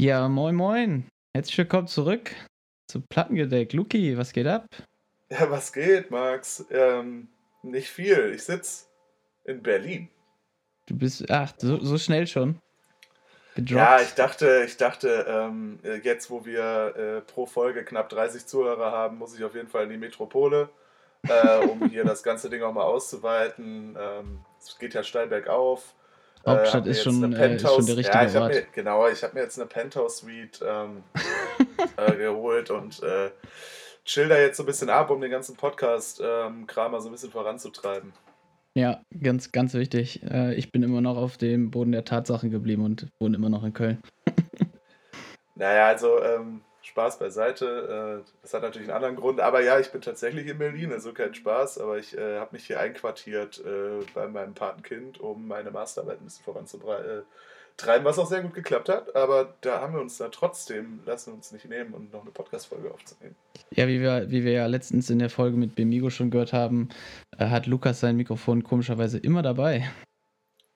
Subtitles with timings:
[0.00, 1.10] Ja, moin moin.
[1.36, 2.34] Herzlich willkommen zurück
[2.90, 3.74] zu Plattengedeck.
[3.74, 4.64] Luki, was geht ab?
[5.28, 6.64] Ja, was geht, Max?
[6.70, 7.28] Ähm,
[7.62, 8.32] nicht viel.
[8.34, 8.86] Ich sitze
[9.44, 10.08] in Berlin.
[10.86, 12.58] Du bist, ach, so, so schnell schon.
[13.56, 13.76] Gedroppt.
[13.76, 18.92] Ja, ich dachte, ich dachte, ähm, jetzt wo wir äh, pro Folge knapp 30 Zuhörer
[18.92, 20.70] haben, muss ich auf jeden Fall in die Metropole,
[21.28, 23.98] äh, um hier das ganze Ding auch mal auszuweiten.
[24.00, 25.94] Ähm, es geht ja steil bergauf.
[26.46, 28.54] Hauptstadt äh, ist, schon, äh, ist schon der richtige ja, ich Ort.
[28.54, 31.02] Mir, genau, ich habe mir jetzt eine Penthouse-Suite ähm,
[31.96, 33.30] äh, geholt und äh,
[34.04, 37.12] chill da jetzt so ein bisschen ab, um den ganzen Podcast-Kram ähm, mal so ein
[37.12, 38.12] bisschen voranzutreiben.
[38.74, 40.22] Ja, ganz, ganz wichtig.
[40.22, 43.64] Äh, ich bin immer noch auf dem Boden der Tatsachen geblieben und wohne immer noch
[43.64, 43.98] in Köln.
[45.56, 48.22] naja, also ähm, Spaß beiseite.
[48.24, 49.40] Äh, das hat natürlich einen anderen Grund.
[49.40, 51.78] Aber ja, ich bin tatsächlich in Berlin, also kein Spaß.
[51.78, 56.24] Aber ich äh, habe mich hier einquartiert äh, bei meinem Patenkind, um meine Masterarbeit ein
[56.24, 59.14] bisschen voranzutreiben, was auch sehr gut geklappt hat.
[59.14, 62.92] Aber da haben wir uns da trotzdem, lassen uns nicht nehmen, um noch eine Podcast-Folge
[62.92, 63.36] aufzunehmen.
[63.70, 66.88] Ja, wie wir, wie wir ja letztens in der Folge mit Bemigo schon gehört haben,
[67.38, 69.88] äh, hat Lukas sein Mikrofon komischerweise immer dabei.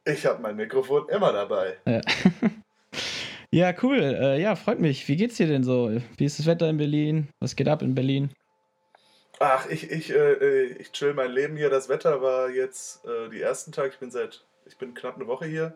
[0.07, 1.77] Ich habe mein Mikrofon immer dabei.
[1.87, 2.01] Ja.
[3.55, 4.01] Ja, cool.
[4.01, 5.07] Äh, ja, freut mich.
[5.07, 5.89] Wie geht's dir denn so?
[6.17, 7.29] Wie ist das Wetter in Berlin?
[7.39, 8.35] Was geht ab in Berlin?
[9.39, 11.71] Ach, ich, ich, äh, ich chill mein Leben hier.
[11.71, 13.91] Das Wetter war jetzt äh, die ersten Tage.
[13.91, 15.73] Ich bin seit, ich bin knapp eine Woche hier.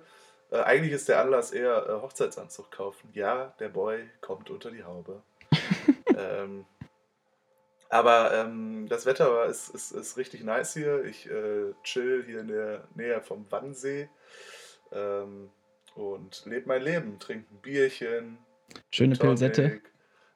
[0.51, 3.11] Äh, eigentlich ist der Anlass eher äh, Hochzeitsanzug kaufen.
[3.13, 5.23] Ja, der Boy kommt unter die Haube.
[6.19, 6.67] ähm,
[7.91, 11.05] aber ähm, das Wetter war, ist, ist, ist richtig nice hier.
[11.05, 14.09] Ich äh, chill hier in der Nähe vom Wannsee.
[14.91, 15.51] Ähm,
[15.99, 18.39] und lebe mein Leben, trinke ein Bierchen.
[18.91, 19.81] Schöne Tonic, Pilsette.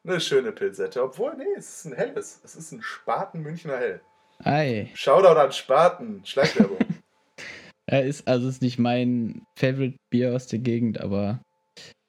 [0.04, 1.02] Eine schöne Pilsette.
[1.02, 2.40] Obwohl, nee, es ist ein helles.
[2.44, 4.00] Es ist ein Spaten Münchner Hell.
[4.40, 4.90] Ei.
[4.94, 6.22] Shoutout an Spaten.
[6.24, 6.78] Schleichwerbung.
[7.86, 11.40] er ist, also ist nicht mein Favorite Bier aus der Gegend, aber.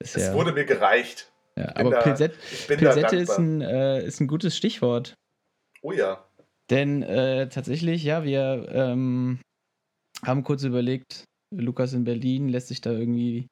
[0.00, 1.32] es ja, wurde mir gereicht.
[1.56, 2.36] Ja, aber da, Pilsette,
[2.66, 5.14] Pilsette ist, ein, äh, ist ein gutes Stichwort.
[5.82, 6.26] Oh ja.
[6.70, 9.38] Denn äh, tatsächlich, ja, wir ähm,
[10.24, 13.48] haben kurz überlegt, Lukas in Berlin lässt sich da irgendwie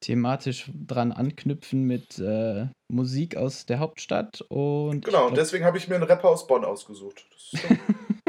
[0.00, 5.04] thematisch dran anknüpfen mit äh, Musik aus der Hauptstadt und.
[5.04, 7.24] Genau, und deswegen habe ich mir einen Rapper aus Bonn ausgesucht.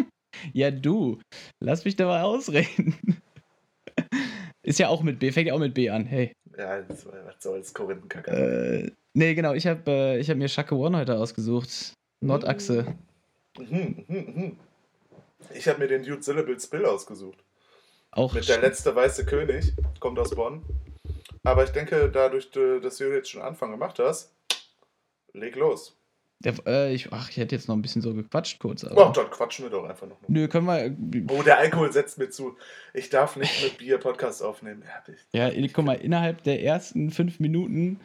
[0.53, 1.19] ja, du,
[1.59, 2.95] lass mich da mal ausreden.
[4.63, 6.31] Ist ja auch mit B, fängt ja auch mit B an, hey.
[6.57, 7.05] Ja, was
[7.39, 8.31] soll's, Korinthenkacke.
[8.31, 11.93] Äh, nee, genau, ich habe äh, hab mir Shaka One heute ausgesucht.
[12.21, 12.95] Nordachse.
[13.59, 14.57] Mhm, mhm, mhm.
[15.53, 17.43] Ich habe mir den Dude Syllables Bill ausgesucht.
[18.15, 20.63] Auch mit der letzte weiße König, kommt aus Bonn.
[21.43, 24.33] Aber ich denke, dadurch, dass du jetzt schon Anfang gemacht hast,
[25.33, 25.97] leg los.
[26.43, 28.83] Der, äh, ich, ach, ich hätte jetzt noch ein bisschen so gequatscht kurz.
[28.83, 29.09] Aber...
[29.09, 30.17] Oh, dann quatschen wir doch einfach noch.
[30.27, 31.31] Nö, können wir.
[31.31, 32.57] Oh, der Alkohol setzt mir zu.
[32.93, 34.83] Ich darf nicht mit Bier Podcast aufnehmen.
[35.31, 38.01] Ja, ja guck mal, innerhalb der ersten fünf Minuten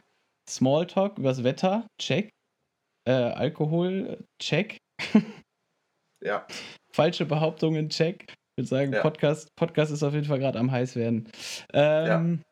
[0.49, 2.31] Smalltalk übers Wetter, check.
[3.07, 4.79] Äh, Alkohol, check.
[6.23, 6.47] ja.
[6.93, 8.33] Falsche Behauptungen, check.
[8.59, 9.03] Ich würde sagen, ja.
[9.03, 11.29] Podcast, Podcast ist auf jeden Fall gerade am heiß werden.
[11.73, 12.45] Ähm, ja.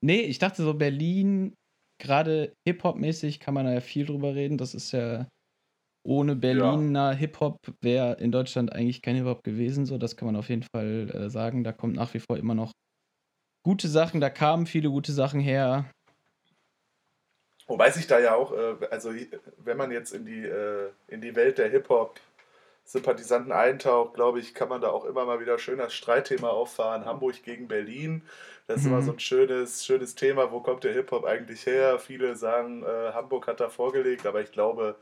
[0.00, 1.54] Nee, ich dachte so, Berlin,
[1.98, 4.56] gerade Hip-Hop-mäßig kann man da ja viel drüber reden.
[4.56, 5.28] Das ist ja
[6.02, 7.18] ohne Berliner ja.
[7.18, 9.84] Hip-Hop wäre in Deutschland eigentlich kein Hip-Hop gewesen.
[9.84, 11.62] So, das kann man auf jeden Fall äh, sagen.
[11.62, 12.72] Da kommt nach wie vor immer noch
[13.66, 15.90] gute Sachen, da kamen viele gute Sachen her.
[17.66, 19.10] Wobei sich da ja auch, äh, also
[19.58, 22.18] wenn man jetzt in die, äh, in die Welt der Hip-Hop
[22.84, 27.06] Sympathisanten eintaucht, glaube ich, kann man da auch immer mal wieder schön das Streitthema auffahren.
[27.06, 28.22] Hamburg gegen Berlin.
[28.66, 28.92] Das ist mhm.
[28.92, 30.52] immer so ein schönes, schönes Thema.
[30.52, 31.98] Wo kommt der Hip-Hop eigentlich her?
[31.98, 34.96] Viele sagen, äh, Hamburg hat da vorgelegt, aber ich glaube,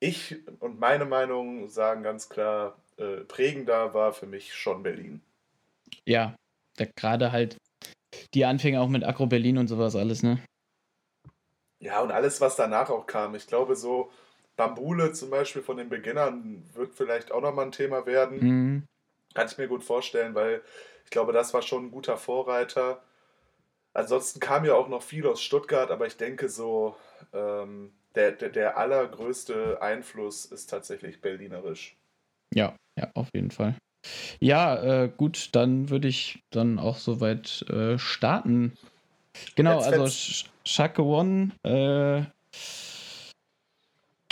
[0.00, 5.20] ich und meine Meinung sagen ganz klar, äh, prägender war für mich schon Berlin.
[6.06, 6.34] Ja,
[6.96, 7.56] gerade halt
[8.34, 10.38] die Anfänge auch mit Agro Berlin und sowas alles, ne?
[11.80, 13.34] Ja, und alles, was danach auch kam.
[13.34, 14.10] Ich glaube, so
[14.56, 18.38] Bambule zum Beispiel von den Beginnern wird vielleicht auch nochmal ein Thema werden.
[18.38, 18.86] Mhm.
[19.34, 20.62] Kann ich mir gut vorstellen, weil
[21.04, 23.02] ich glaube, das war schon ein guter Vorreiter.
[23.92, 26.96] Ansonsten kam ja auch noch viel aus Stuttgart, aber ich denke so,
[27.32, 31.96] ähm, der, der, der allergrößte Einfluss ist tatsächlich berlinerisch.
[32.54, 33.76] Ja, ja, auf jeden Fall.
[34.40, 38.76] Ja, äh, gut, dann würde ich dann auch soweit äh, starten.
[39.54, 42.24] Genau, Jetzt also Sh Shaka One äh,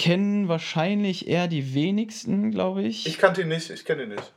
[0.02, 3.06] kennen wahrscheinlich eher die wenigsten, glaube ich.
[3.06, 4.32] Ich kannte ihn nicht, ich kenne ihn nicht.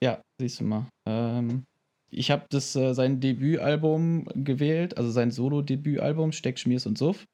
[0.00, 0.86] Ja, siehst du mal.
[1.08, 1.64] Ähm,
[2.08, 7.24] ich habe das äh, sein Debütalbum gewählt, also sein Solo-Debütalbum Steck, Schmiers und Suff.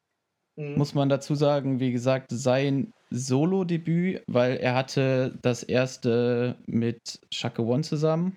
[0.57, 0.79] Mhm.
[0.79, 7.63] Muss man dazu sagen, wie gesagt, sein Solo-Debüt, weil er hatte das erste mit Shaka
[7.63, 8.35] One zusammen.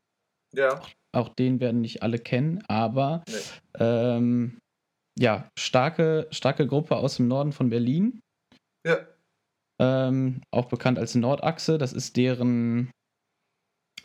[0.53, 0.81] Ja.
[1.13, 3.35] Auch den werden nicht alle kennen, aber nee.
[3.79, 4.57] ähm,
[5.17, 8.19] ja, starke, starke Gruppe aus dem Norden von Berlin.
[8.85, 8.97] Ja.
[9.79, 11.77] Ähm, auch bekannt als Nordachse.
[11.77, 12.91] Das ist deren,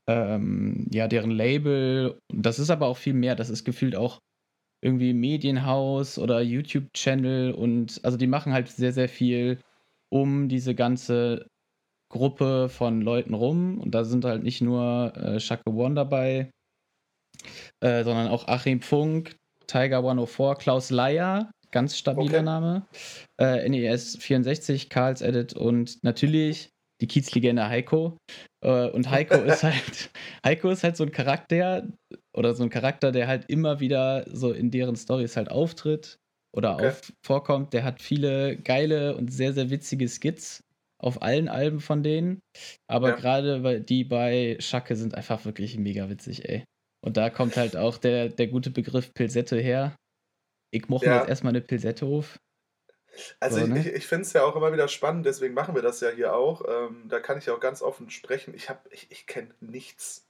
[0.07, 2.19] ähm, ja, deren Label.
[2.33, 3.35] Das ist aber auch viel mehr.
[3.35, 4.19] Das ist gefühlt auch
[4.83, 9.61] irgendwie Medienhaus oder YouTube-Channel und also die machen halt sehr, sehr viel
[10.11, 11.47] um diese ganze
[12.11, 13.79] Gruppe von Leuten rum.
[13.79, 16.51] Und da sind halt nicht nur äh, Shaka One dabei,
[17.81, 19.37] äh, sondern auch Achim Funk,
[19.67, 22.43] Tiger 104, Klaus Leier, ganz stabiler okay.
[22.43, 22.87] Name,
[23.41, 26.71] äh, NES 64, Karls Edit und natürlich
[27.01, 28.17] die Kiezlegende Heiko.
[28.65, 30.11] Äh, und Heiko ist halt,
[30.45, 31.89] Heiko ist halt so ein Charakter
[32.35, 36.19] oder so ein Charakter, der halt immer wieder so in deren Stories halt auftritt
[36.55, 36.89] oder okay.
[36.89, 37.73] auf, vorkommt.
[37.73, 40.63] Der hat viele geile und sehr, sehr witzige Skits
[40.99, 42.41] auf allen Alben von denen.
[42.87, 43.17] Aber ja.
[43.17, 46.65] gerade die bei Schacke sind einfach wirklich mega witzig, ey.
[47.05, 49.97] Und da kommt halt auch der, der gute Begriff Pilsette her.
[50.73, 51.19] Ich mochte ja.
[51.19, 52.41] jetzt erstmal eine Pilsette auf.
[53.41, 53.81] Also so, ich, ne?
[53.81, 56.35] ich, ich finde es ja auch immer wieder spannend, deswegen machen wir das ja hier
[56.35, 56.63] auch.
[56.67, 58.55] Ähm, da kann ich auch ganz offen sprechen.
[58.55, 60.27] Ich, ich, ich kenne nichts.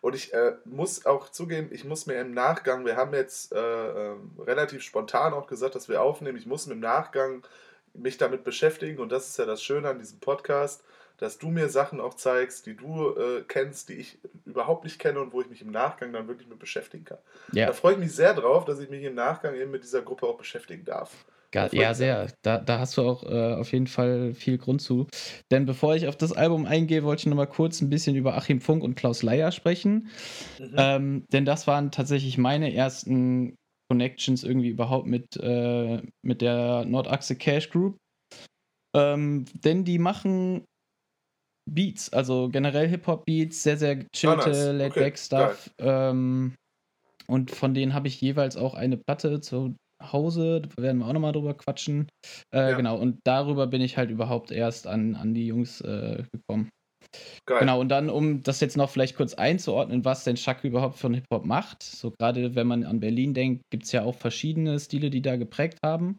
[0.00, 3.58] Und ich äh, muss auch zugeben, ich muss mir im Nachgang, wir haben jetzt äh,
[3.58, 7.46] äh, relativ spontan auch gesagt, dass wir aufnehmen, ich muss mir im Nachgang
[7.92, 10.82] mich damit beschäftigen und das ist ja das Schöne an diesem Podcast,
[11.18, 15.20] dass du mir Sachen auch zeigst, die du äh, kennst, die ich überhaupt nicht kenne
[15.20, 17.18] und wo ich mich im Nachgang dann wirklich mit beschäftigen kann.
[17.52, 17.66] Ja.
[17.66, 20.26] Da freue ich mich sehr drauf, dass ich mich im Nachgang eben mit dieser Gruppe
[20.26, 21.24] auch beschäftigen darf.
[21.72, 22.26] Ja, sehr.
[22.42, 25.06] Da, da hast du auch äh, auf jeden Fall viel Grund zu.
[25.50, 28.36] Denn bevor ich auf das Album eingehe, wollte ich noch mal kurz ein bisschen über
[28.36, 30.10] Achim Funk und Klaus Leier sprechen.
[30.58, 30.74] Mhm.
[30.76, 33.56] Ähm, denn das waren tatsächlich meine ersten
[33.88, 37.96] Connections irgendwie überhaupt mit, äh, mit der Nordachse Cash Group.
[38.94, 40.64] Ähm, denn die machen
[41.68, 44.72] Beats, also generell Hip-Hop-Beats, sehr, sehr chillte, oh, nice.
[44.72, 45.70] Laid-Back-Stuff.
[45.78, 46.10] Okay.
[46.10, 46.54] Ähm,
[47.26, 51.12] und von denen habe ich jeweils auch eine Platte zu Hause, da werden wir auch
[51.12, 52.08] nochmal drüber quatschen.
[52.54, 52.76] Äh, ja.
[52.76, 56.68] Genau, und darüber bin ich halt überhaupt erst an, an die Jungs äh, gekommen.
[57.46, 57.60] Geil.
[57.60, 61.14] Genau, und dann, um das jetzt noch vielleicht kurz einzuordnen, was denn Shaka überhaupt von
[61.14, 61.82] Hip-Hop macht.
[61.82, 65.36] So gerade wenn man an Berlin denkt, gibt es ja auch verschiedene Stile, die da
[65.36, 66.18] geprägt haben.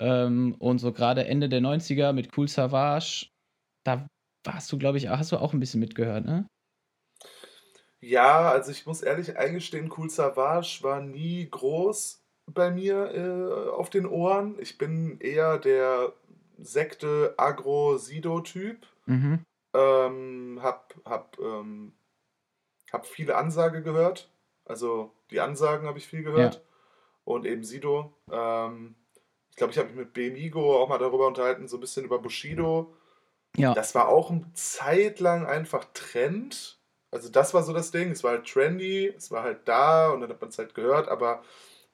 [0.00, 3.28] Ähm, und so gerade Ende der 90er mit Cool Savage,
[3.84, 4.06] da
[4.46, 6.48] warst du, glaube ich, hast du auch ein bisschen mitgehört, ne?
[8.00, 13.90] Ja, also ich muss ehrlich eingestehen, Cool Savage war nie groß bei mir äh, auf
[13.90, 14.56] den Ohren.
[14.60, 16.12] Ich bin eher der
[16.58, 18.86] Sekte Agro-Sido-Typ.
[19.06, 19.44] Mhm.
[19.74, 21.92] Ähm, hab, hab, ähm,
[22.92, 24.30] hab viele Ansage gehört.
[24.64, 26.54] Also die Ansagen habe ich viel gehört.
[26.56, 26.60] Ja.
[27.24, 28.16] Und eben Sido.
[28.30, 28.94] Ähm,
[29.50, 32.18] ich glaube, ich habe mich mit Bemigo auch mal darüber unterhalten, so ein bisschen über
[32.18, 32.94] Bushido.
[33.56, 33.74] Ja.
[33.74, 36.78] Das war auch eine Zeit lang einfach Trend.
[37.10, 38.10] Also das war so das Ding.
[38.10, 41.08] Es war halt trendy, es war halt da und dann hat man es halt gehört,
[41.08, 41.42] aber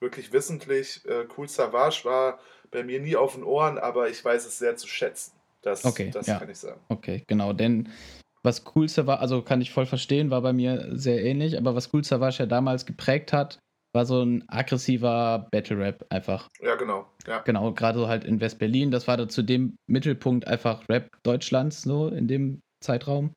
[0.01, 2.39] wirklich wissentlich, äh, Cool Savage war
[2.71, 5.33] bei mir nie auf den Ohren, aber ich weiß es sehr zu schätzen.
[5.63, 6.39] Das, okay, das ja.
[6.39, 6.81] kann ich sagen.
[6.89, 7.89] Okay, genau, denn
[8.43, 11.95] was Cool Savage, also kann ich voll verstehen, war bei mir sehr ähnlich, aber was
[11.95, 13.59] Cool Savage ja damals geprägt hat,
[13.95, 16.49] war so ein aggressiver Battle Rap einfach.
[16.61, 17.07] Ja, genau.
[17.27, 17.41] Ja.
[17.41, 18.91] Genau, gerade so halt in West-Berlin.
[18.91, 23.33] Das war da zu dem Mittelpunkt einfach Rap Deutschlands, so in dem Zeitraum.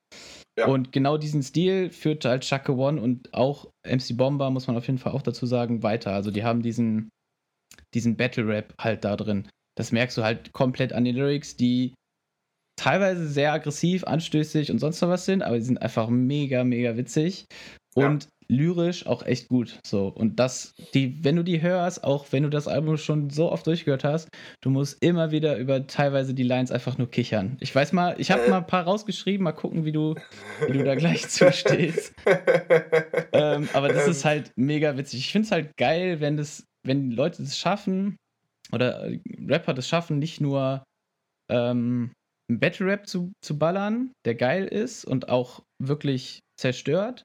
[0.57, 0.67] Ja.
[0.67, 4.87] Und genau diesen Stil führte halt Chaka One und auch MC Bomber, muss man auf
[4.87, 6.13] jeden Fall auch dazu sagen, weiter.
[6.13, 7.09] Also die haben diesen,
[7.93, 9.49] diesen Battle Rap halt da drin.
[9.77, 11.93] Das merkst du halt komplett an den Lyrics, die
[12.77, 16.95] teilweise sehr aggressiv, anstößig und sonst noch was sind, aber die sind einfach mega, mega
[16.97, 17.45] witzig.
[17.95, 19.79] Und lyrisch auch echt gut.
[19.85, 20.07] So.
[20.07, 23.65] Und das, die, wenn du die hörst, auch wenn du das Album schon so oft
[23.67, 24.29] durchgehört hast,
[24.61, 27.57] du musst immer wieder über teilweise die Lines einfach nur kichern.
[27.59, 28.49] Ich weiß mal, ich habe äh.
[28.49, 30.15] mal ein paar rausgeschrieben, mal gucken, wie du,
[30.67, 32.13] wie du da gleich zustehst.
[33.33, 34.29] ähm, aber das ist ähm.
[34.29, 35.19] halt mega witzig.
[35.19, 38.17] Ich finde es halt geil, wenn das, wenn Leute das schaffen,
[38.71, 39.11] oder
[39.47, 40.83] Rapper das schaffen, nicht nur
[41.49, 42.13] ähm,
[42.49, 47.23] einen Battle Rap zu, zu ballern, der geil ist und auch wirklich zerstört,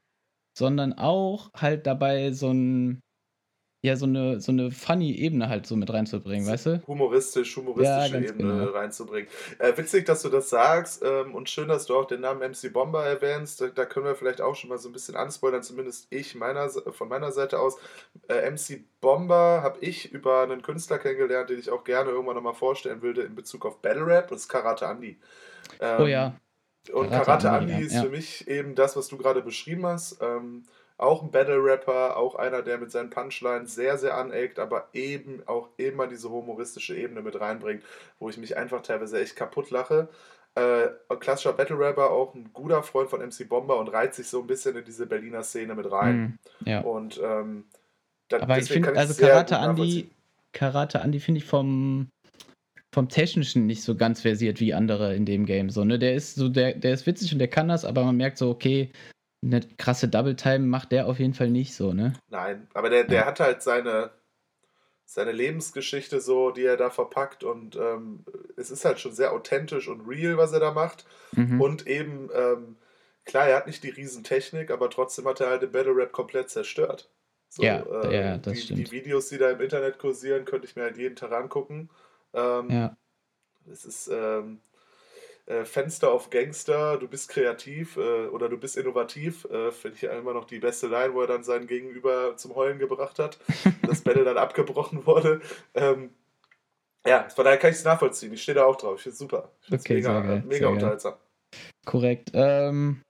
[0.61, 3.01] sondern auch halt dabei so ein
[3.83, 6.83] ja, so eine, so eine funny Ebene halt so mit reinzubringen, weißt du?
[6.85, 8.65] Humoristisch, humoristische ja, Ebene genau.
[8.65, 9.27] reinzubringen.
[9.57, 12.71] Äh, witzig, dass du das sagst ähm, und schön, dass du auch den Namen MC
[12.71, 13.59] Bomber erwähnst.
[13.59, 16.69] Da, da, können wir vielleicht auch schon mal so ein bisschen anspoilern, zumindest ich meiner,
[16.69, 17.79] von meiner Seite aus.
[18.27, 22.53] Äh, MC Bomber habe ich über einen Künstler kennengelernt, den ich auch gerne irgendwann nochmal
[22.53, 25.17] vorstellen würde in Bezug auf Battle Rap, das ist Karate Andy.
[25.79, 26.35] Ähm, oh ja.
[26.91, 28.03] Und Karate, Karate Andy ist ja.
[28.03, 30.17] für mich eben das, was du gerade beschrieben hast.
[30.21, 30.63] Ähm,
[30.97, 35.69] auch ein Battle-Rapper, auch einer, der mit seinen Punchlines sehr, sehr aneckt, aber eben auch
[35.77, 37.83] immer diese humoristische Ebene mit reinbringt,
[38.19, 40.09] wo ich mich einfach teilweise echt kaputt lache.
[40.53, 44.47] Äh, klassischer Battle-Rapper, auch ein guter Freund von MC Bomber und reiht sich so ein
[44.47, 46.37] bisschen in diese Berliner Szene mit rein.
[46.59, 46.81] Mm, ja.
[46.81, 47.65] Und ähm,
[48.27, 50.11] dann, Aber ich finde, also Karate Andy,
[50.51, 52.09] Karate Andy finde ich vom,
[52.93, 55.69] vom Technischen nicht so ganz versiert wie andere in dem Game.
[55.69, 55.97] So, ne?
[55.97, 58.49] Der ist so, der, der ist witzig und der kann das, aber man merkt so,
[58.49, 58.91] okay,
[59.43, 62.13] eine krasse Double Time macht der auf jeden Fall nicht so, ne?
[62.29, 63.25] Nein, aber der, der ja.
[63.25, 64.11] hat halt seine,
[65.05, 68.25] seine Lebensgeschichte so, die er da verpackt und ähm,
[68.57, 71.05] es ist halt schon sehr authentisch und real, was er da macht.
[71.31, 71.59] Mhm.
[71.59, 72.75] Und eben, ähm,
[73.25, 76.49] klar, er hat nicht die Riesentechnik, aber trotzdem hat er halt den Battle Rap komplett
[76.49, 77.09] zerstört.
[77.49, 78.79] So, ja, äh, ja, das die, stimmt.
[78.79, 81.89] Die Videos, die da im Internet kursieren, könnte ich mir halt jeden Tag angucken.
[82.33, 82.97] Ähm, ja.
[83.71, 84.59] Es ist ähm,
[85.45, 89.45] äh, Fenster auf Gangster, du bist kreativ äh, oder du bist innovativ.
[89.45, 92.79] Äh, Finde ich immer noch die beste Line, wo er dann seinen Gegenüber zum Heulen
[92.79, 93.39] gebracht hat.
[93.87, 95.41] das Battle dann abgebrochen wurde.
[95.73, 96.11] Ähm,
[97.05, 98.33] ja, von daher kann ich es nachvollziehen.
[98.33, 98.95] Ich stehe da auch drauf.
[98.97, 99.51] Ich finde es super.
[99.67, 101.15] Ich okay, mega, geil, mega unterhaltsam.
[101.85, 102.31] Korrekt.
[102.33, 103.01] Ähm,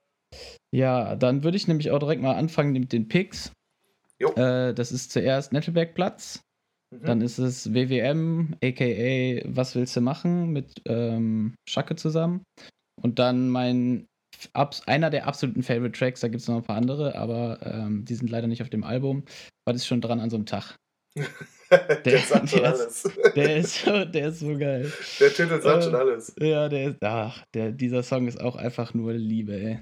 [0.73, 3.51] ja, dann würde ich nämlich auch direkt mal anfangen mit den Picks.
[4.19, 6.41] Äh, das ist zuerst Nettelbergplatz.
[6.91, 7.05] Mhm.
[7.05, 12.43] Dann ist es WWM, aka Was willst du machen mit ähm, Schacke zusammen.
[13.01, 14.07] Und dann mein
[14.85, 18.15] einer der absoluten Favorite Tracks, da gibt es noch ein paar andere, aber ähm, die
[18.15, 19.23] sind leider nicht auf dem Album.
[19.65, 20.77] Was ist schon dran an so einem Tag?
[21.69, 23.03] der, der sagt schon alles.
[23.35, 24.91] der, ist so, der ist so geil.
[25.19, 26.33] Der Titel sagt äh, schon alles.
[26.39, 29.79] Ja, der ist, ach, der, dieser Song ist auch einfach nur Liebe, ey.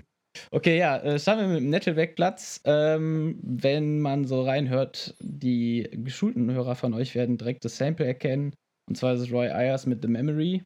[0.51, 2.62] Okay, ja, äh, starten wir mit dem Nettelwegplatz.
[2.65, 8.53] Ähm, wenn man so reinhört, die geschulten Hörer von euch werden direkt das Sample erkennen.
[8.88, 10.63] Und zwar ist es Roy Ayers mit The Memory.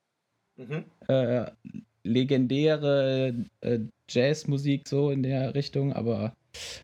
[0.58, 0.86] Mhm.
[1.08, 1.46] Äh,
[2.03, 6.36] legendäre äh, Jazzmusik so in der Richtung, aber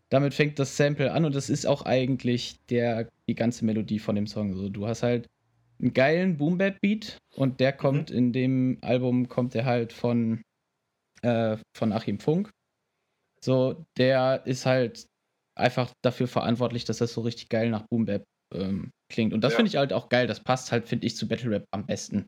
[0.08, 4.16] damit fängt das Sample an und das ist auch eigentlich der, die ganze Melodie von
[4.16, 4.54] dem Song.
[4.54, 5.28] So, du hast halt
[5.80, 8.16] einen geilen Boom Bap Beat und der kommt mhm.
[8.16, 10.42] in dem Album kommt der halt von
[11.22, 12.50] äh, von Achim Funk
[13.42, 15.06] so, der ist halt
[15.56, 19.32] einfach dafür verantwortlich, dass das so richtig geil nach Boom Bap ähm, klingt.
[19.32, 19.56] Und das ja.
[19.56, 20.26] finde ich halt auch geil.
[20.26, 22.26] Das passt halt, finde ich, zu Battle Rap am besten.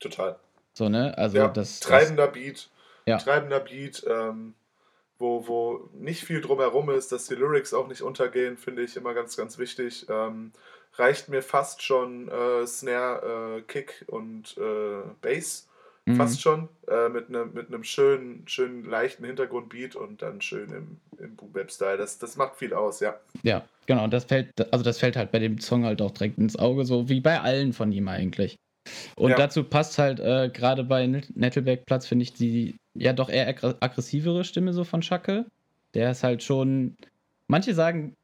[0.00, 0.38] Total.
[0.74, 1.16] So, ne?
[1.16, 1.80] Also ja, das.
[1.80, 2.70] Treibender das, Beat.
[3.06, 3.18] Ja.
[3.18, 4.54] Treibender Beat, ähm,
[5.18, 9.14] wo, wo nicht viel drumherum ist, dass die Lyrics auch nicht untergehen, finde ich immer
[9.14, 10.06] ganz, ganz wichtig.
[10.10, 10.52] Ähm,
[10.94, 15.68] reicht mir fast schon äh, Snare, äh, Kick und äh, Bass
[16.06, 16.16] Mhm.
[16.16, 16.68] Fast schon.
[16.88, 21.98] Äh, mit einem mit nem schönen, schönen, leichten Hintergrundbeat und dann schön im, im Boom-Bap-Style.
[21.98, 23.18] Das, das macht viel aus, ja.
[23.42, 24.04] Ja, genau.
[24.04, 26.84] Und das fällt, also das fällt halt bei dem Song halt auch direkt ins Auge,
[26.84, 28.56] so wie bei allen von ihm eigentlich.
[29.16, 29.36] Und ja.
[29.36, 33.48] dazu passt halt äh, gerade bei Nettelberg-Platz, finde ich, die ja doch eher
[33.80, 35.46] aggressivere Stimme so von Schacke.
[35.94, 36.96] Der ist halt schon.
[37.48, 38.14] Manche sagen,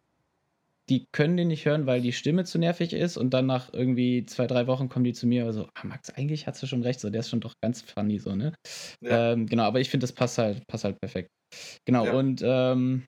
[0.93, 4.27] die können den nicht hören, weil die Stimme zu nervig ist und dann nach irgendwie
[4.27, 6.83] zwei, drei Wochen kommen die zu mir und so, ah, Max, eigentlich hast du schon
[6.83, 8.53] recht, so, der ist schon doch ganz funny, so, ne?
[9.01, 9.33] Ja.
[9.33, 11.31] Ähm, genau, aber ich finde, das passt halt, passt halt perfekt.
[11.87, 12.13] Genau, ja.
[12.13, 13.07] und ähm,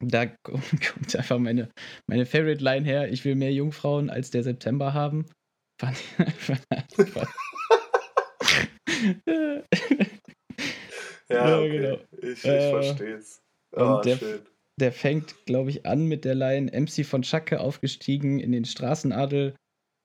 [0.00, 1.70] da kommt einfach meine,
[2.08, 5.26] meine Favorite Line her, ich will mehr Jungfrauen als der September haben.
[5.80, 6.60] Fand ich einfach.
[11.28, 11.68] ja, okay.
[11.68, 11.98] genau.
[12.18, 13.42] Ich, ich äh, verstehe es.
[13.72, 14.51] Oh, der, schön
[14.82, 19.54] der fängt, glaube ich, an mit der Line MC von Schacke aufgestiegen in den Straßenadel.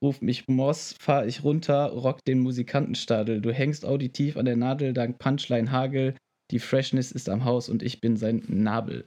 [0.04, 3.42] Ruf mich Moss, fahr ich runter, rock den Musikantenstadel.
[3.42, 6.16] Du hängst auditiv an der Nadel dank Punchline Hagel.
[6.52, 9.06] Die Freshness ist am Haus und ich bin sein Nabel.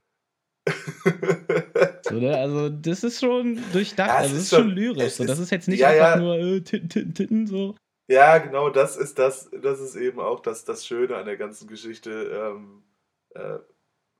[2.02, 2.36] so, ne?
[2.36, 4.08] Also, das ist schon durchdacht.
[4.08, 5.12] Ja, also, das ist, schon lyrisch.
[5.12, 5.24] So.
[5.24, 6.20] Das ist jetzt nicht ja, einfach ja.
[6.20, 7.76] nur äh, Titten, Titten, Titten, so.
[8.10, 11.68] Ja, genau, das ist das, das ist eben auch das, das Schöne an der ganzen
[11.68, 12.10] Geschichte.
[12.10, 12.82] Ähm,
[13.36, 13.60] äh,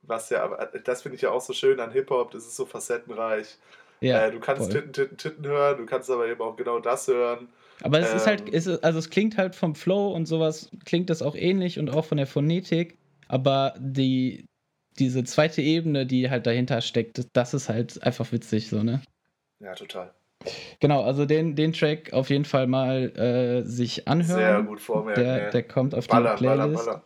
[0.03, 2.55] was ja, aber äh, das finde ich ja auch so schön an Hip-Hop, das ist
[2.55, 3.57] so facettenreich.
[4.01, 4.71] Ja, äh, du kannst voll.
[4.71, 7.49] Titten, Titten, Titten hören, du kannst aber eben auch genau das hören.
[7.83, 11.09] Aber es ähm, ist halt, ist, also es klingt halt vom Flow und sowas, klingt
[11.09, 14.45] das auch ähnlich und auch von der Phonetik, aber die,
[14.99, 19.01] diese zweite Ebene, die halt dahinter steckt, das ist halt einfach witzig, so, ne?
[19.59, 20.13] Ja, total.
[20.79, 24.39] Genau, also den, den Track auf jeden Fall mal äh, sich anhören.
[24.39, 25.23] Sehr gut vormerken.
[25.23, 26.85] Der, der kommt auf baller, die Playlist.
[26.85, 27.03] Baller,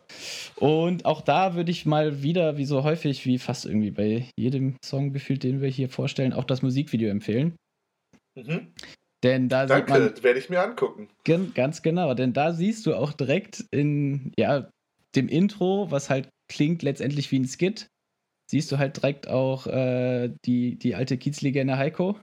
[0.58, 0.70] baller.
[0.74, 4.76] Und auch da würde ich mal wieder, wie so häufig, wie fast irgendwie bei jedem
[4.84, 7.56] Song gefühlt, den wir hier vorstellen, auch das Musikvideo empfehlen.
[8.36, 8.72] Mhm.
[9.22, 10.22] Denn da Danke, sieht man.
[10.22, 11.08] werde ich mir angucken.
[11.54, 14.68] Ganz genau, denn da siehst du auch direkt in ja,
[15.14, 17.88] dem Intro, was halt klingt letztendlich wie ein Skit,
[18.50, 22.18] siehst du halt direkt auch äh, die, die alte Kiezlegende Heiko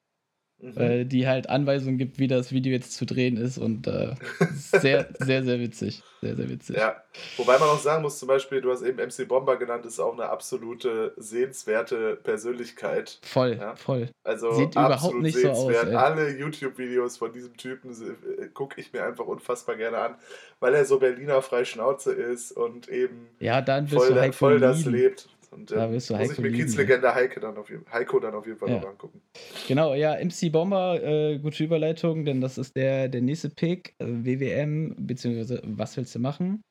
[0.64, 0.82] mhm.
[0.82, 4.16] äh, die halt Anweisungen gibt, wie das Video jetzt zu drehen ist und äh,
[4.56, 6.04] sehr, sehr, sehr witzig.
[6.22, 6.78] Sehr, sehr witzig.
[6.78, 7.04] Ja,
[7.36, 10.14] wobei man auch sagen muss, zum Beispiel, du hast eben MC Bomber genannt, ist auch
[10.14, 13.20] eine absolute sehenswerte Persönlichkeit.
[13.24, 13.76] Voll, ja?
[13.76, 14.08] voll.
[14.24, 15.74] Also Sieht überhaupt nicht so aus.
[15.74, 15.96] Ey.
[15.96, 20.16] Alle YouTube-Videos von diesem Typen äh, gucke ich mir einfach unfassbar gerne an,
[20.62, 25.28] weil er so Berliner Freischnauze ist und eben ja, dann voll, voll das lebt.
[25.54, 28.34] Und äh, da wirst du muss Heiko ich mir Kiezlegende Heike dann auf, Heiko dann
[28.34, 28.80] auf jeden Fall ja.
[28.80, 29.22] noch angucken.
[29.68, 34.06] Genau, ja, MC Bomber, äh, gute Überleitung, denn das ist der, der nächste Pick, äh,
[34.06, 36.62] WWM, beziehungsweise was willst du machen?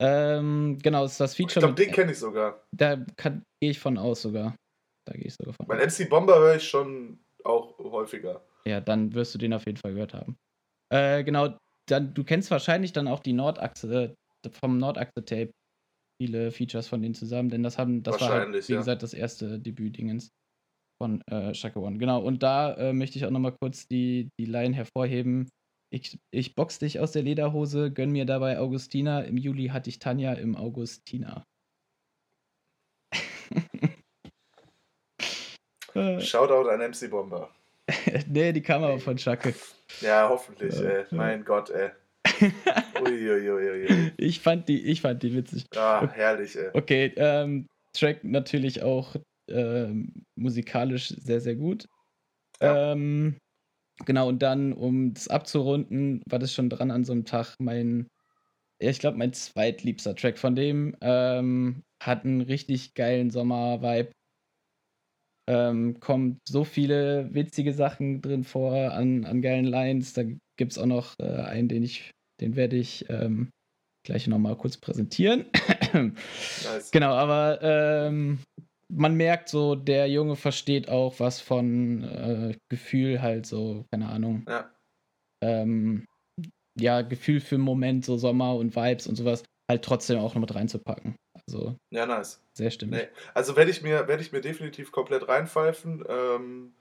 [0.00, 1.60] Ähm, genau, das ist das Feature.
[1.60, 2.66] Ich glaube, den kenne ich sogar.
[2.72, 4.54] Da gehe ich von aus sogar.
[5.06, 8.44] Da gehe ich sogar von Weil MC Bomber höre ich schon auch häufiger.
[8.66, 10.36] Ja, dann wirst du den auf jeden Fall gehört haben.
[10.92, 11.56] Äh, genau,
[11.88, 14.14] dann, du kennst wahrscheinlich dann auch die Nordachse,
[14.60, 15.52] vom Nordachse-Tape
[16.20, 18.78] viele Features von denen zusammen, denn das haben, das war halt, wie ja.
[18.78, 20.30] gesagt, das erste Debüt-Dingens
[21.00, 21.98] von äh, Shaka One.
[21.98, 25.48] Genau, und da äh, möchte ich auch nochmal kurz die, die Line hervorheben.
[25.92, 29.20] Ich, ich box dich aus der Lederhose, gönn mir dabei Augustina.
[29.22, 31.44] Im Juli hatte ich Tanja im Augustina.
[36.18, 37.50] Shoutout an MC Bomber.
[38.28, 39.54] nee, die kam aber von Schacke.
[40.00, 41.04] Ja, hoffentlich, ey.
[41.10, 41.90] Mein Gott, ey.
[44.16, 45.64] Ich fand die, ich fand die witzig.
[45.76, 46.70] Ah, herrlich, ey.
[46.72, 49.16] Okay, ähm, Track natürlich auch
[49.48, 51.86] ähm, musikalisch sehr, sehr gut.
[52.60, 52.92] Ja.
[52.92, 53.36] Ähm,
[54.04, 58.08] genau, und dann, um das abzurunden, war das schon dran an so einem Tag mein,
[58.80, 60.96] ja, ich glaube, mein zweitliebster Track von dem.
[61.00, 64.12] Ähm, hat einen richtig geilen Sommer-Vibe.
[65.48, 70.12] Ähm, kommt so viele witzige Sachen drin vor an, an geilen Lines.
[70.12, 70.24] Da
[70.56, 73.50] gibt es auch noch äh, einen, den ich den werde ich ähm,
[74.04, 75.46] gleich nochmal kurz präsentieren.
[75.92, 76.90] nice.
[76.92, 78.38] Genau, aber ähm,
[78.92, 84.44] man merkt so, der Junge versteht auch was von äh, Gefühl halt so, keine Ahnung.
[84.48, 84.70] Ja.
[85.42, 86.06] Ähm,
[86.78, 90.40] ja, Gefühl für einen Moment, so Sommer und Vibes und sowas, halt trotzdem auch noch
[90.40, 91.16] mit reinzupacken.
[91.46, 91.76] Also.
[91.90, 92.42] Ja, nice.
[92.56, 93.00] Sehr stimmig.
[93.00, 93.08] Nee.
[93.34, 96.04] Also werde ich mir, werde ich mir definitiv komplett reinpfeifen.
[96.08, 96.74] Ähm,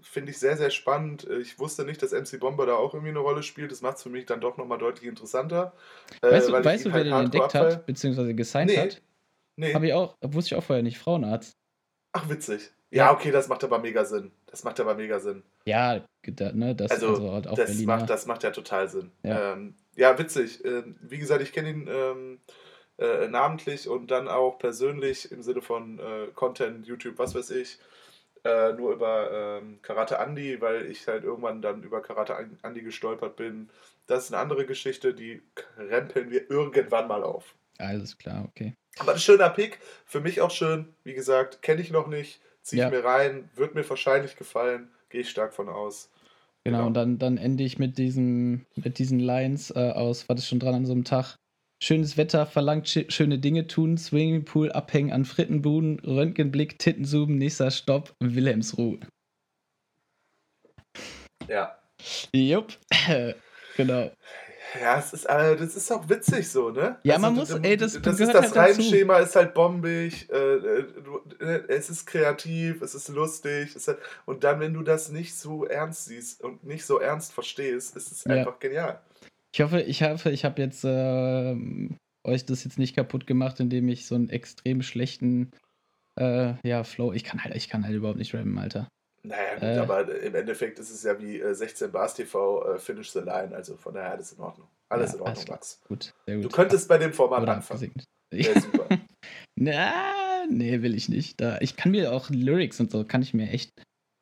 [0.00, 1.28] finde ich sehr, sehr spannend.
[1.40, 3.70] Ich wusste nicht, dass MC Bomber da auch irgendwie eine Rolle spielt.
[3.70, 5.74] Das macht es für mich dann doch nochmal deutlich interessanter.
[6.22, 8.78] Äh, weißt du, weißt du wer halt den entdeckt hat, beziehungsweise gesigned nee.
[8.78, 9.02] hat?
[9.56, 9.74] Nee.
[9.74, 11.56] Habe ich auch, wusste ich auch vorher nicht, Frauenarzt.
[12.12, 12.70] Ach, witzig.
[12.90, 14.30] Ja, okay, das macht aber mega Sinn.
[14.46, 15.42] Das macht aber mega Sinn.
[15.64, 17.96] Ja, ne, das, also, also halt auch das, Berliner.
[17.96, 19.10] macht, das macht ja total Sinn.
[19.22, 20.64] Ja, ähm, ja witzig.
[20.64, 22.40] Ähm, wie gesagt, ich kenne ihn ähm,
[22.98, 27.78] äh, namentlich und dann auch persönlich im Sinne von äh, Content, YouTube, was weiß ich
[28.46, 33.36] äh, nur über ähm, Karate Andy, weil ich halt irgendwann dann über Karate Andy gestolpert
[33.36, 33.68] bin.
[34.06, 35.42] Das ist eine andere Geschichte, die
[35.76, 37.54] rempeln wir irgendwann mal auf.
[37.78, 38.74] Alles klar, okay.
[38.98, 40.94] Aber ein schöner Pick, für mich auch schön.
[41.04, 42.96] Wie gesagt, kenne ich noch nicht, ziehe ich ja.
[42.96, 46.10] mir rein, wird mir wahrscheinlich gefallen, gehe ich stark von aus.
[46.64, 50.36] Genau, genau, und dann, dann ende ich mit, diesem, mit diesen Lines äh, aus, war
[50.36, 51.36] das schon dran an so einem Tag?
[51.82, 58.98] Schönes Wetter, verlangt schöne Dinge tun, Swimmingpool abhängen an Frittenbuden, Röntgenblick, Tittensuben, nächster Stopp, Wilhelmsruh.
[61.48, 61.78] Ja.
[62.32, 62.78] Jupp,
[63.76, 64.10] genau.
[64.80, 66.98] Ja, es ist, äh, das ist auch witzig so, ne?
[67.02, 70.36] Ja, also, man muss, ey, das, das ist das halt Reimschema ist halt bombig, äh,
[70.36, 70.84] äh,
[71.40, 75.36] äh, es ist kreativ, es ist lustig, es ist, und dann, wenn du das nicht
[75.36, 78.34] so ernst siehst und nicht so ernst verstehst, ist es ja.
[78.34, 79.00] einfach genial.
[79.56, 81.56] Ich hoffe, ich hoffe, ich habe jetzt äh,
[82.24, 85.50] euch das jetzt nicht kaputt gemacht, indem ich so einen extrem schlechten
[86.20, 87.14] äh, ja, Flow.
[87.14, 88.86] Ich kann halt, ich kann halt überhaupt nicht rappen, Alter.
[89.22, 92.78] Naja, gut, äh, aber im Endeffekt ist es ja wie 16 äh, Bars TV äh,
[92.78, 94.68] Finish the Line, also von daher alles in Ordnung.
[94.90, 95.80] Alles ja, in Ordnung, Max.
[95.88, 96.44] Gut, sehr gut.
[96.44, 97.94] Du könntest bei dem Format Oder anfangen.
[98.34, 98.88] Ja, super.
[99.56, 101.40] Na, nee, will ich nicht.
[101.40, 103.72] Da, ich kann mir auch Lyrics und so, kann ich mir echt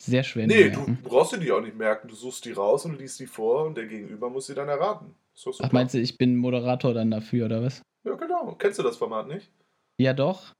[0.01, 0.99] sehr schwer Nee, merken.
[1.03, 2.07] du brauchst sie die auch nicht merken.
[2.07, 5.12] Du suchst die raus und liest die vor und der Gegenüber muss sie dann erraten.
[5.61, 7.83] Ach, meinst du, ich bin Moderator dann dafür, oder was?
[8.05, 8.55] Ja, genau.
[8.59, 9.51] Kennst du das Format nicht?
[9.99, 10.53] Ja, doch.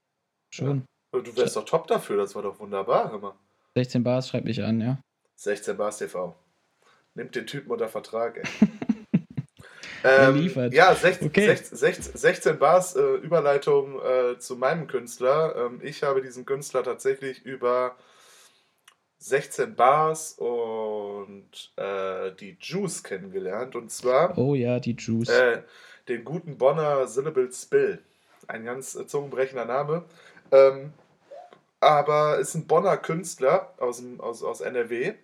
[0.53, 0.83] Schon.
[1.13, 1.21] Ja.
[1.21, 3.35] Du wärst doch top dafür, das war doch wunderbar, hör mal.
[3.75, 4.99] 16 Bars schreibt mich an, ja.
[5.35, 6.35] 16 Bars TV.
[7.13, 8.67] Nimmt den Typen unter Vertrag, ey.
[10.03, 11.45] ähm, ja, 16, okay.
[11.47, 15.55] 16, 16, 16 Bars äh, Überleitung äh, zu meinem Künstler.
[15.55, 17.95] Ähm, ich habe diesen Künstler tatsächlich über
[19.25, 23.75] 16 Bars und äh, die Juice kennengelernt.
[23.75, 24.37] Und zwar.
[24.37, 25.29] Oh ja, die Juice.
[25.29, 25.63] Äh,
[26.07, 28.03] den guten Bonner Syllable Spill.
[28.47, 30.05] Ein ganz äh, zungenbrechender Name.
[30.51, 30.93] Ähm,
[31.79, 35.15] aber ist ein Bonner Künstler aus, aus, aus NRW.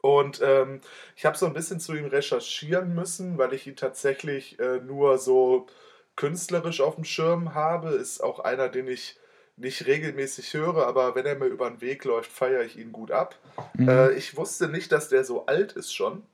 [0.00, 0.80] Und ähm,
[1.16, 5.18] ich habe so ein bisschen zu ihm recherchieren müssen, weil ich ihn tatsächlich äh, nur
[5.18, 5.66] so
[6.14, 7.88] künstlerisch auf dem Schirm habe.
[7.88, 9.16] Ist auch einer, den ich
[9.56, 13.10] nicht regelmäßig höre, aber wenn er mir über den Weg läuft, feiere ich ihn gut
[13.10, 13.36] ab.
[13.74, 13.88] Mhm.
[13.88, 16.24] Äh, ich wusste nicht, dass der so alt ist schon.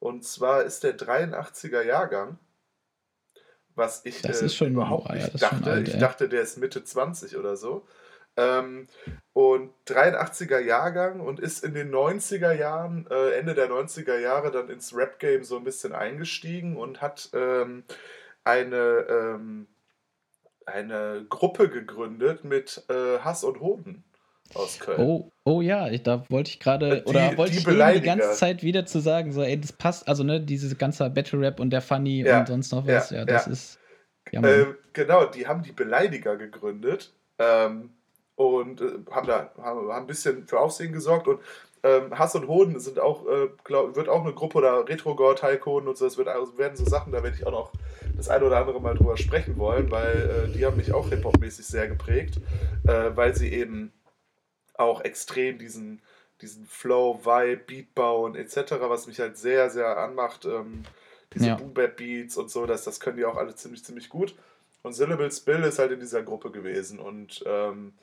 [0.00, 2.38] Und zwar ist der 83er Jahrgang.
[3.76, 5.70] Was ich das ist äh, schon, überhaupt nicht dachte.
[5.70, 7.86] Alt, ich dachte, der ist Mitte 20 oder so.
[8.36, 8.88] Ähm,
[9.32, 14.68] und 83er Jahrgang und ist in den 90er Jahren, äh, Ende der 90er Jahre, dann
[14.70, 17.84] ins Rap-Game so ein bisschen eingestiegen und hat ähm,
[18.42, 19.68] eine ähm,
[20.66, 24.04] eine Gruppe gegründet mit äh, Hass und Hoden
[24.54, 25.00] aus Köln.
[25.00, 28.86] Oh, oh ja, ich, da wollte ich gerade, oder wollte ich die ganze Zeit wieder
[28.86, 32.22] zu sagen, so, ey, das passt, also ne, dieses ganze Battle Rap und der Funny
[32.22, 33.52] ja, und sonst noch was, ja, ja das ja.
[33.52, 33.78] ist.
[34.32, 37.90] Äh, genau, die haben die Beleidiger gegründet ähm,
[38.36, 41.40] und äh, haben da haben, haben ein bisschen für Aufsehen gesorgt und
[41.84, 45.86] ähm, Hass und Hoden sind auch, äh, glaub, wird auch eine Gruppe oder Retro-God, Tycoon
[45.86, 47.72] und so, das wird, werden so Sachen, da werde ich auch noch
[48.16, 51.66] das eine oder andere mal drüber sprechen wollen, weil äh, die haben mich auch Hip-Hop-mäßig
[51.66, 52.38] sehr geprägt,
[52.88, 53.92] äh, weil sie eben
[54.72, 56.00] auch extrem diesen,
[56.40, 60.46] diesen Flow, Vibe, Beat bauen etc., was mich halt sehr, sehr anmacht.
[60.46, 60.84] Ähm,
[61.34, 61.54] diese ja.
[61.56, 64.34] Boom-Bap-Beats und so, das, das können die auch alle ziemlich, ziemlich gut.
[64.82, 67.94] Und Syllable Spill ist halt in dieser Gruppe gewesen und ähm,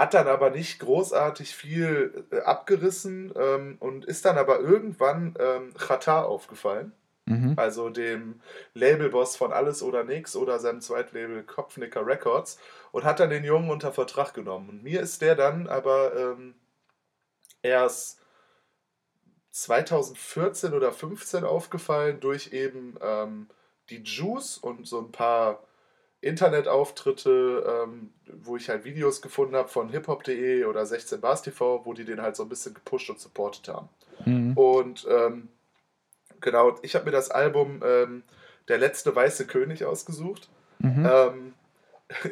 [0.00, 5.74] hat dann aber nicht großartig viel äh, abgerissen ähm, und ist dann aber irgendwann ähm,
[5.76, 6.92] Chata aufgefallen.
[7.26, 7.52] Mhm.
[7.56, 8.40] Also dem
[8.72, 12.58] Labelboss von Alles oder Nix oder seinem Zweitlabel Kopfnicker Records
[12.92, 14.70] und hat dann den Jungen unter Vertrag genommen.
[14.70, 16.54] Und mir ist der dann aber ähm,
[17.60, 18.22] erst
[19.50, 23.48] 2014 oder 15 aufgefallen durch eben ähm,
[23.90, 25.62] die Juice und so ein paar
[26.22, 31.94] Internetauftritte, ähm, wo ich halt Videos gefunden habe von hiphop.de oder 16 Bars TV, wo
[31.94, 33.88] die den halt so ein bisschen gepusht und supportet haben.
[34.26, 34.52] Mhm.
[34.56, 35.48] Und ähm,
[36.40, 38.22] genau, ich habe mir das Album ähm,
[38.68, 40.50] Der letzte weiße König ausgesucht.
[40.78, 41.08] Mhm.
[41.10, 41.54] Ähm,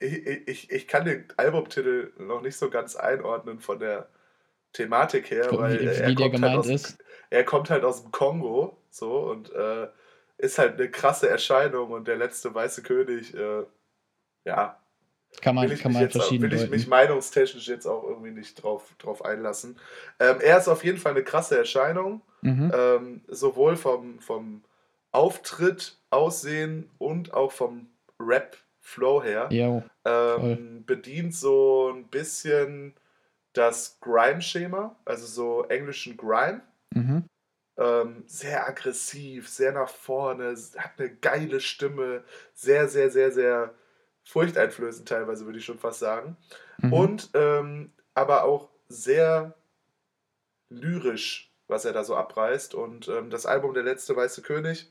[0.00, 4.08] ich, ich, ich kann den Albumtitel noch nicht so ganz einordnen von der
[4.72, 6.98] Thematik her, weil wie, er, kommt halt aus, ist.
[7.30, 9.88] er kommt halt aus dem Kongo so und äh,
[10.38, 13.64] ist halt eine krasse Erscheinung und der letzte weiße König, äh,
[14.44, 14.78] ja.
[15.42, 19.24] Kann man, kann man verschieden Will ich mich meinungstechnisch jetzt auch irgendwie nicht drauf, drauf
[19.24, 19.78] einlassen.
[20.18, 22.72] Ähm, er ist auf jeden Fall eine krasse Erscheinung, mhm.
[22.74, 24.62] ähm, sowohl vom, vom
[25.12, 27.88] Auftritt, Aussehen und auch vom
[28.20, 29.48] Rap-Flow her.
[29.50, 32.94] Jo, ähm, bedient so ein bisschen
[33.52, 36.62] das Grime-Schema, also so englischen Grime.
[36.94, 37.24] Mhm.
[37.78, 43.74] Ähm, sehr aggressiv, sehr nach vorne, hat eine geile Stimme, sehr, sehr, sehr, sehr
[44.24, 46.36] furchteinflößend teilweise, würde ich schon fast sagen.
[46.78, 46.92] Mhm.
[46.92, 49.54] Und ähm, aber auch sehr
[50.70, 52.74] lyrisch, was er da so abreißt.
[52.74, 54.90] Und ähm, das Album Der letzte weiße König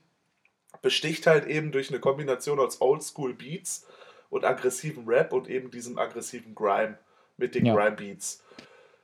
[0.81, 3.87] besticht halt eben durch eine Kombination aus Oldschool Beats
[4.29, 6.97] und aggressivem Rap und eben diesem aggressiven Grime
[7.37, 7.75] mit den ja.
[7.75, 8.43] Grime Beats.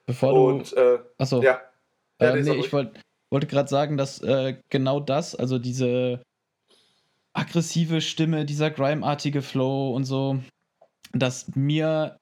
[0.06, 0.48] Bevor du.
[0.48, 1.42] Und, äh, Achso.
[1.42, 1.62] Ja.
[2.20, 3.00] ja äh, nee, ich wollte
[3.32, 6.22] wollte gerade sagen, dass äh, genau das, also diese
[7.34, 10.40] aggressive Stimme, dieser Grime-artige Flow und so,
[11.14, 12.18] dass mir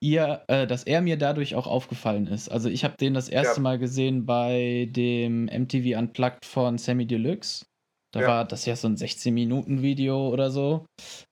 [0.00, 2.50] ihr, äh, dass er mir dadurch auch aufgefallen ist.
[2.50, 3.62] Also ich habe den das erste ja.
[3.62, 7.66] Mal gesehen bei dem MTV Unplugged von Sammy Deluxe.
[8.12, 8.28] Da ja.
[8.28, 10.86] war das ja so ein 16-Minuten-Video oder so.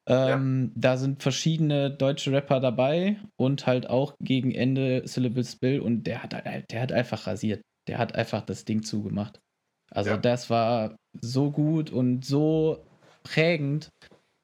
[0.08, 0.80] Ähm, ja.
[0.80, 6.24] Da sind verschiedene deutsche Rapper dabei und halt auch gegen Ende Syllable Spill und der
[6.24, 9.40] hat, der hat einfach rasiert der hat einfach das Ding zugemacht.
[9.90, 10.16] Also ja.
[10.16, 12.84] das war so gut und so
[13.22, 13.90] prägend.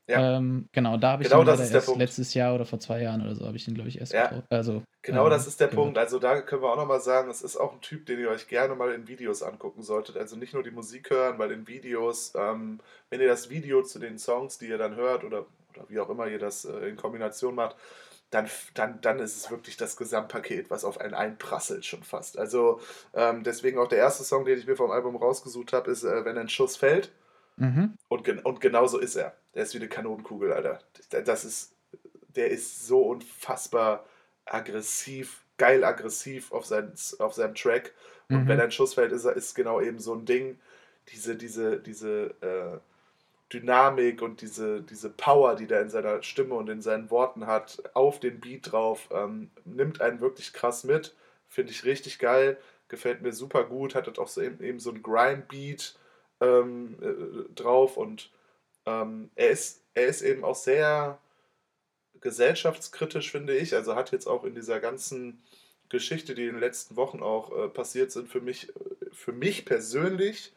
[0.09, 0.39] Ja.
[0.39, 3.35] Ähm, genau, da habe ich genau das erst letztes Jahr oder vor zwei Jahren oder
[3.35, 4.43] so habe ich den, glaube ich, erst ja.
[4.49, 5.83] Also, genau ähm, das ist der genau.
[5.83, 5.99] Punkt.
[5.99, 8.49] Also da können wir auch nochmal sagen, es ist auch ein Typ, den ihr euch
[8.49, 10.17] gerne mal in Videos angucken solltet.
[10.17, 13.99] Also nicht nur die Musik hören, weil in Videos, ähm, wenn ihr das Video zu
[13.99, 16.97] den Songs, die ihr dann hört oder, oder wie auch immer ihr das äh, in
[16.97, 17.77] Kombination macht,
[18.31, 22.39] dann, dann, dann ist es wirklich das Gesamtpaket, was auf einen einprasselt schon fast.
[22.39, 22.81] Also
[23.15, 26.25] ähm, deswegen auch der erste Song, den ich mir vom Album rausgesucht habe, ist äh,
[26.25, 27.11] Wenn ein Schuss fällt.
[27.57, 27.95] Mhm.
[28.09, 29.35] Und, gen und genau so ist er.
[29.55, 30.81] Der ist wie eine Kanonenkugel, Alter.
[31.11, 31.75] Das ist,
[32.29, 34.05] der ist so unfassbar
[34.45, 37.95] aggressiv, geil aggressiv auf, sein, auf seinem Track.
[38.29, 38.49] Und mhm.
[38.49, 40.61] wenn ein Schuss fällt, ist er ist genau eben so ein Ding.
[41.09, 42.79] Diese, diese, diese äh,
[43.53, 47.83] Dynamik und diese, diese Power, die der in seiner Stimme und in seinen Worten hat,
[47.95, 51.15] auf den Beat drauf, ähm, nimmt einen wirklich krass mit.
[51.49, 52.59] Finde ich richtig geil,
[52.89, 55.97] gefällt mir super gut, hat auch so eben, eben so ein Grime-Beat
[56.41, 58.31] ähm, äh, drauf und
[58.87, 61.19] ähm, er, ist, er ist eben auch sehr
[62.21, 63.75] gesellschaftskritisch, finde ich.
[63.75, 65.43] Also hat jetzt auch in dieser ganzen
[65.89, 68.73] Geschichte, die in den letzten Wochen auch äh, passiert sind, für mich,
[69.13, 70.53] für mich persönlich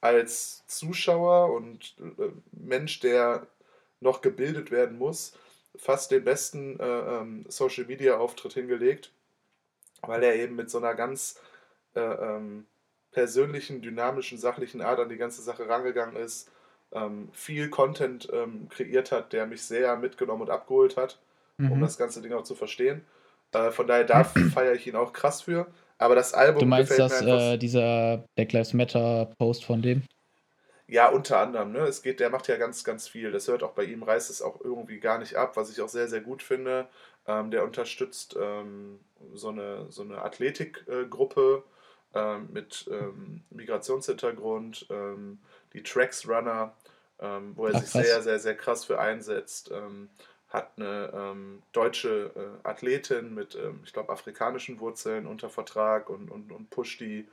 [0.00, 3.46] als Zuschauer und äh, Mensch, der
[4.00, 5.34] noch gebildet werden muss,
[5.76, 9.12] fast den besten äh, ähm, Social Media Auftritt hingelegt,
[10.02, 11.38] weil er eben mit so einer ganz
[11.94, 12.66] äh, ähm,
[13.12, 16.50] persönlichen, dynamischen, sachlichen Art an die ganze Sache rangegangen ist,
[16.92, 21.18] ähm, viel Content ähm, kreiert hat, der mich sehr mitgenommen und abgeholt hat,
[21.56, 21.72] mhm.
[21.72, 23.04] um das ganze Ding auch zu verstehen.
[23.52, 25.66] Äh, von daher da feiere ich ihn auch krass für.
[26.00, 26.60] Aber das Album.
[26.60, 30.02] Du meinst, dass äh, dieser Black Lives Matter Post von dem?
[30.88, 31.72] Ja, unter anderem.
[31.72, 31.80] Ne?
[31.80, 33.30] Es geht, der macht ja ganz, ganz viel.
[33.30, 35.90] Das hört auch bei ihm, reißt es auch irgendwie gar nicht ab, was ich auch
[35.90, 36.88] sehr, sehr gut finde.
[37.26, 38.98] Ähm, der unterstützt ähm,
[39.34, 41.64] so eine, so eine Athletikgruppe
[42.14, 45.38] äh, mit ähm, Migrationshintergrund, ähm,
[45.74, 46.72] die Tracks Runner,
[47.20, 49.70] ähm, wo er Ach, sich sehr, sehr, sehr krass für einsetzt.
[50.52, 56.50] Ähm, hat eine deutsche äh, Athletin mit, ich glaube, afrikanischen Wurzeln unter Vertrag und, und,
[56.50, 57.26] und pusht die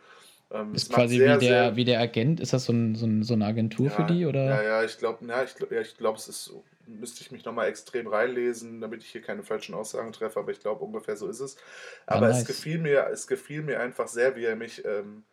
[0.50, 3.24] ähm, ist quasi sehr, wie, der, wie der Agent, ist das so, ein, so, ein,
[3.24, 4.26] so eine Agentur ja, für die?
[4.26, 4.46] Oder?
[4.46, 6.54] Ja, ja, ich glaube, ja, ich, ja, ich glaub, es ist,
[6.86, 10.62] müsste ich mich nochmal extrem reinlesen, damit ich hier keine falschen Aussagen treffe, aber ich
[10.62, 11.58] glaube, ungefähr so ist es.
[12.06, 12.42] Aber ja, nice.
[12.44, 15.24] es, gefiel mir, es gefiel mir einfach sehr, wie er mich ähm,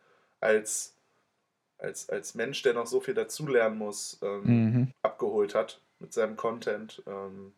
[0.41, 0.97] als,
[1.77, 4.91] als, als Mensch, der noch so viel dazulernen muss, ähm, mhm.
[5.01, 7.01] abgeholt hat mit seinem Content.
[7.07, 7.53] Ähm,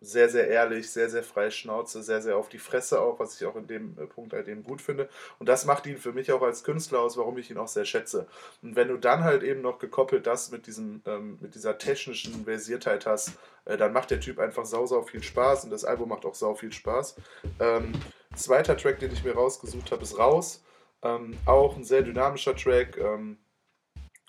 [0.00, 3.46] sehr, sehr ehrlich, sehr, sehr frei Schnauze, sehr, sehr auf die Fresse auch, was ich
[3.46, 5.08] auch in dem äh, Punkt halt eben gut finde.
[5.38, 7.86] Und das macht ihn für mich auch als Künstler aus, warum ich ihn auch sehr
[7.86, 8.26] schätze.
[8.62, 12.44] Und wenn du dann halt eben noch gekoppelt das mit, diesem, ähm, mit dieser technischen
[12.44, 13.32] Versiertheit hast,
[13.64, 16.34] äh, dann macht der Typ einfach sau, sau viel Spaß und das Album macht auch
[16.34, 17.16] sau viel Spaß.
[17.60, 17.92] Ähm,
[18.34, 20.62] zweiter Track, den ich mir rausgesucht habe, ist Raus.
[21.02, 22.98] Ähm, auch ein sehr dynamischer Track.
[22.98, 23.38] Ähm,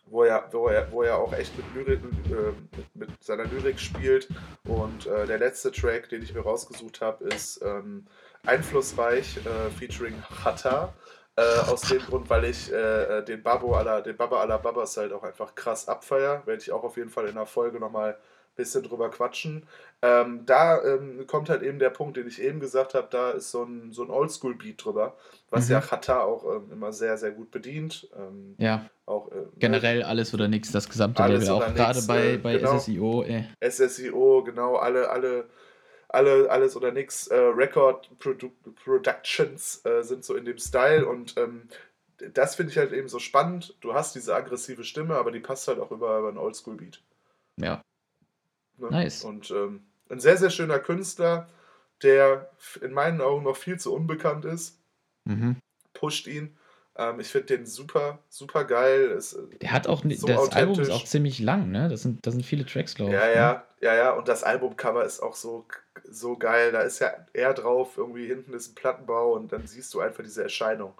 [0.09, 3.79] wo er, wo er, wo er auch echt mit, Lyrik, äh, mit, mit, seiner Lyrik
[3.79, 4.27] spielt.
[4.65, 8.05] Und äh, der letzte Track, den ich mir rausgesucht habe, ist ähm,
[8.45, 10.93] Einflussreich äh, featuring Hatta.
[11.39, 15.13] Äh, aus dem Grund, weil ich äh, den Babo aller, den Baba aller Babas halt
[15.13, 16.41] auch einfach krass abfeier.
[16.47, 18.17] Werde ich auch auf jeden Fall in der Folge nochmal
[18.57, 19.63] bisschen drüber quatschen.
[20.01, 23.51] Ähm, da ähm, kommt halt eben der Punkt, den ich eben gesagt habe, da ist
[23.51, 25.15] so ein, so ein Oldschool-Beat drüber,
[25.49, 25.73] was mhm.
[25.73, 28.09] ja Chata auch ähm, immer sehr, sehr gut bedient.
[28.15, 28.89] Ähm, ja.
[29.05, 32.77] Auch, äh, Generell alles oder nichts, das gesamte Level, auch gerade bei, äh, bei genau.
[32.77, 33.23] SSIO.
[33.23, 33.47] Ey.
[33.67, 35.45] SSIO, genau, alle, alle,
[36.09, 38.51] alle, alles oder nix, äh, Record Produ
[38.83, 41.63] Productions äh, sind so in dem Style und ähm,
[42.33, 43.75] das finde ich halt eben so spannend.
[43.81, 47.01] Du hast diese aggressive Stimme, aber die passt halt auch über, über einen Oldschool-Beat.
[47.59, 47.83] Ja,
[48.77, 48.89] Ne?
[48.89, 49.23] Nice.
[49.23, 51.47] Und ähm, ein sehr, sehr schöner Künstler,
[52.03, 52.49] der
[52.81, 54.79] in meinen Augen noch viel zu unbekannt ist.
[55.25, 55.57] Mhm.
[55.93, 56.57] Pusht ihn.
[56.95, 59.11] Ähm, ich finde den super, super geil.
[59.17, 61.89] Ist, äh, der hat auch, so das Album ist auch ziemlich lang, ne?
[61.89, 63.17] Das sind, das sind viele Tracks, glaube ich.
[63.17, 63.63] Ja, ja, ne?
[63.81, 64.11] ja, ja.
[64.11, 65.65] Und das Albumcover ist auch so,
[66.03, 66.71] so geil.
[66.71, 70.23] Da ist ja er drauf, irgendwie hinten ist ein Plattenbau und dann siehst du einfach
[70.23, 70.93] diese Erscheinung.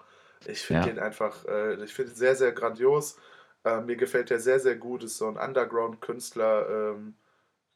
[0.46, 0.92] Ich finde ja.
[0.92, 3.18] den einfach, äh, ich finde ihn sehr, sehr grandios.
[3.64, 5.02] Äh, mir gefällt der sehr, sehr gut.
[5.02, 6.94] Ist so ein Underground-Künstler.
[6.94, 7.14] Ähm,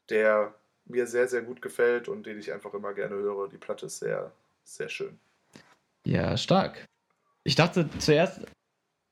[0.09, 0.53] der
[0.85, 3.49] mir sehr, sehr gut gefällt und den ich einfach immer gerne höre.
[3.49, 4.31] Die Platte ist sehr,
[4.63, 5.17] sehr schön.
[6.05, 6.85] Ja, stark.
[7.45, 8.41] Ich dachte zuerst,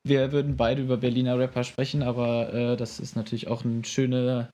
[0.04, 4.50] wir würden beide über Berliner Rapper sprechen, aber äh, das ist natürlich auch ein schöner,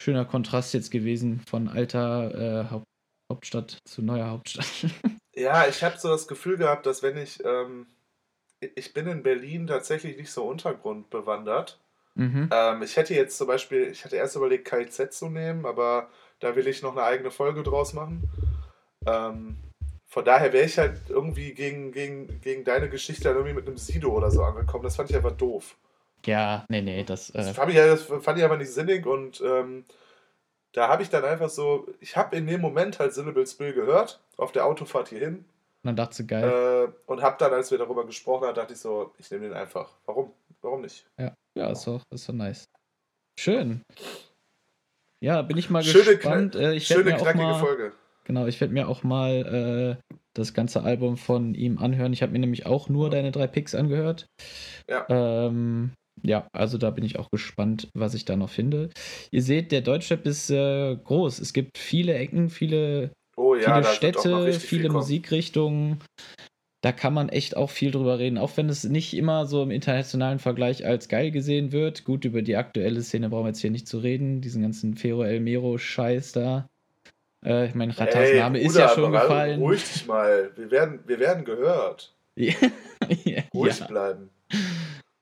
[0.00, 2.86] schöner Kontrast jetzt gewesen von alter äh, Haupt
[3.32, 4.66] Hauptstadt zu neuer Hauptstadt.
[5.34, 7.86] ja, ich habe so das Gefühl gehabt, dass wenn ich, ähm,
[8.60, 11.80] ich bin in Berlin tatsächlich nicht so untergrundbewandert.
[12.14, 12.50] Mhm.
[12.52, 16.08] Ähm, ich hätte jetzt zum Beispiel, ich hatte erst überlegt, KIZ zu nehmen, aber
[16.40, 18.28] da will ich noch eine eigene Folge draus machen.
[19.06, 19.56] Ähm,
[20.06, 23.78] von daher wäre ich halt irgendwie gegen, gegen, gegen deine Geschichte dann irgendwie mit einem
[23.78, 24.84] Sido oder so angekommen.
[24.84, 25.76] Das fand ich einfach doof.
[26.26, 27.30] Ja, nee, nee, das.
[27.30, 29.84] Äh das, fand ich, das fand ich einfach nicht sinnig und ähm,
[30.72, 34.20] da habe ich dann einfach so, ich habe in dem Moment halt Syllable Spill gehört,
[34.36, 35.36] auf der Autofahrt hierhin.
[35.36, 35.44] Und
[35.84, 36.44] dann dachte ich, geil.
[36.44, 39.54] Äh, und habe dann, als wir darüber gesprochen haben, dachte ich so, ich nehme den
[39.54, 39.90] einfach.
[40.06, 40.32] Warum?
[40.62, 41.06] Warum nicht?
[41.18, 41.34] Ja.
[41.54, 42.64] Ja, ist doch, ist doch nice.
[43.38, 43.82] Schön.
[45.22, 46.54] Ja, bin ich mal schöne, gespannt.
[46.54, 47.92] Äh, ich schöne, knackige mal, Folge.
[48.24, 52.12] Genau, ich werde mir auch mal äh, das ganze Album von ihm anhören.
[52.12, 54.26] Ich habe mir nämlich auch nur deine drei Picks angehört.
[54.88, 55.06] Ja.
[55.08, 58.90] Ähm, ja, also da bin ich auch gespannt, was ich da noch finde.
[59.30, 61.40] Ihr seht, der Deutschrap ist äh, groß.
[61.40, 66.00] Es gibt viele Ecken, viele, oh ja, viele Städte, viele Musikrichtungen
[66.82, 69.70] da kann man echt auch viel drüber reden, auch wenn es nicht immer so im
[69.70, 72.04] internationalen Vergleich als geil gesehen wird.
[72.04, 75.22] Gut, über die aktuelle Szene brauchen wir jetzt hier nicht zu reden, diesen ganzen Fero
[75.22, 76.68] El Mero-Scheiß da.
[77.44, 79.60] Äh, ich meine, Ratas Ey, Name Bruder, ist ja schon gefallen.
[79.60, 82.16] Ruhig dich mal, wir werden, wir werden gehört.
[82.36, 82.54] ja,
[83.54, 83.86] ruhig ja.
[83.86, 84.30] bleiben.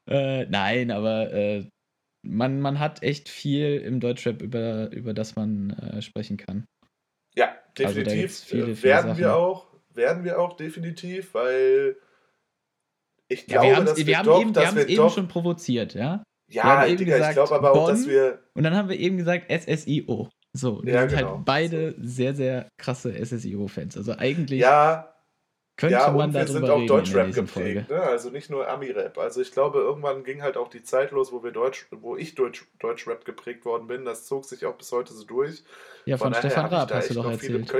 [0.08, 1.66] Äh, nein, aber äh,
[2.22, 6.64] man, man hat echt viel im Deutschrap, über, über das man äh, sprechen kann.
[7.36, 8.22] Ja, also definitiv.
[8.22, 9.18] Also viele, viele werden Sachen.
[9.18, 11.96] wir auch werden wir auch definitiv, weil
[13.28, 15.14] ich glaube, ja, wir dass wir, wir haben doch, eben, wir haben es eben doch,
[15.14, 16.22] schon provoziert, ja?
[16.48, 18.40] Ja, Digga, gesagt, ich glaube aber auch, Bonn, dass wir.
[18.54, 20.28] Und dann haben wir eben gesagt SSIO.
[20.52, 21.36] So, wir ja, sind halt genau.
[21.36, 21.96] halt beide so.
[22.00, 23.96] sehr, sehr krasse SSIO-Fans.
[23.96, 25.14] Also eigentlich ja,
[25.76, 26.34] könnte ja, man reden.
[26.34, 28.02] Wir sind auch Deutschrap geprägt, ne?
[28.02, 29.16] also nicht nur Ami-Rap.
[29.18, 32.34] Also ich glaube, irgendwann ging halt auch die Zeit los, wo wir Deutsch, wo ich
[32.34, 34.04] Deutsch, Deutschrap geprägt worden bin.
[34.04, 35.62] Das zog sich auch bis heute so durch.
[36.04, 37.72] Ja, von, von Stefan Raab hast du doch erzählt.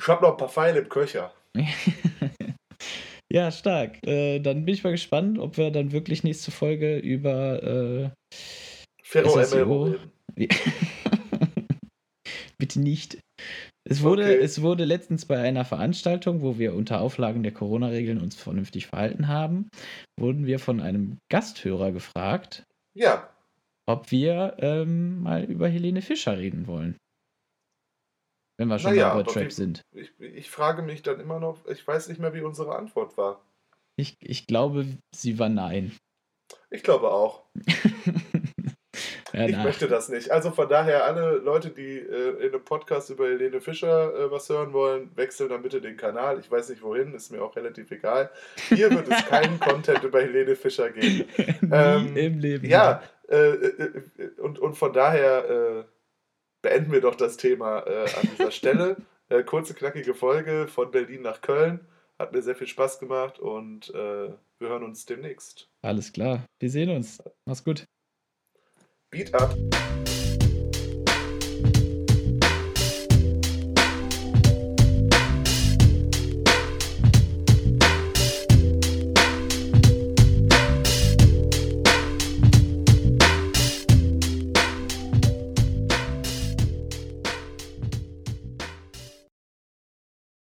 [0.00, 1.32] Ich habe noch ein paar Pfeile im Köcher.
[3.32, 4.04] Ja, stark.
[4.04, 8.10] Äh, dann bin ich mal gespannt, ob wir dann wirklich nächste Folge über äh,
[9.04, 9.94] Ferro
[12.58, 13.20] Bitte nicht.
[13.88, 14.40] Es wurde, okay.
[14.40, 19.28] es wurde letztens bei einer Veranstaltung, wo wir unter Auflagen der Corona-Regeln uns vernünftig verhalten
[19.28, 19.68] haben,
[20.18, 23.30] wurden wir von einem Gasthörer gefragt, ja.
[23.86, 26.96] ob wir ähm, mal über Helene Fischer reden wollen.
[28.60, 29.80] Wenn wir schon naja, bei Trap sind.
[29.92, 33.40] Ich, ich, frage mich dann immer noch, ich weiß nicht mehr, wie unsere Antwort war.
[33.96, 35.96] Ich, ich glaube, sie war nein.
[36.68, 37.44] Ich glaube auch.
[39.32, 40.30] ja, ich möchte das nicht.
[40.30, 44.50] Also von daher, alle Leute, die äh, in einem Podcast über Helene Fischer äh, was
[44.50, 46.38] hören wollen, wechseln dann bitte den Kanal.
[46.38, 48.30] Ich weiß nicht wohin, ist mir auch relativ egal.
[48.68, 51.24] Hier wird es keinen Content über Helene Fischer geben.
[51.72, 52.68] Ähm, Im Leben.
[52.68, 55.84] Ja, äh, äh, äh, und, und von daher äh,
[56.62, 58.96] beenden wir doch das Thema äh, an dieser Stelle.
[59.30, 61.86] Äh, kurze, knackige Folge von Berlin nach Köln.
[62.18, 63.94] Hat mir sehr viel Spaß gemacht und äh,
[64.58, 65.70] wir hören uns demnächst.
[65.82, 66.44] Alles klar.
[66.58, 67.22] Wir sehen uns.
[67.46, 67.84] Mach's gut.
[69.12, 69.54] Beat up.